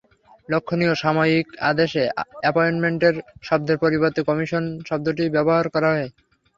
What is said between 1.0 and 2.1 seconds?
সাময়িক আদেশে